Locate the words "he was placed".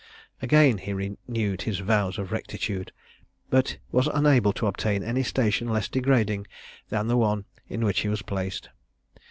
7.99-8.69